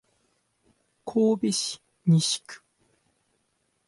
[1.05, 2.63] 神戸市西区